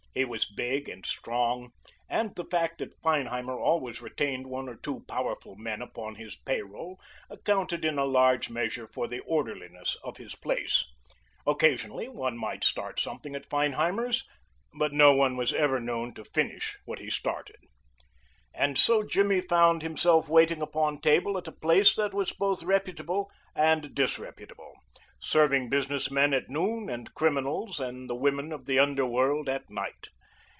[0.13, 1.71] He was big and strong,
[2.09, 6.99] and the fact that Feinheimer always retained one or two powerful men upon his payroll
[7.29, 10.85] accounted in a large measure for the orderliness of his place.
[11.47, 14.25] Occasionally one might start something at Feinheimer's,
[14.77, 17.63] but no one was ever known to finish what he started.
[18.53, 23.31] And so Jimmy found himself waiting upon table at a place that was both reputable
[23.55, 24.73] and disreputable,
[25.23, 30.07] serving business men at noon and criminals and the women of the underworld at night.